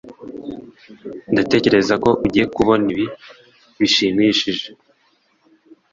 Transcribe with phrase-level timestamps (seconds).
[1.31, 3.05] ndatekereza ko ugiye kubona ibi
[3.79, 4.67] bishimishije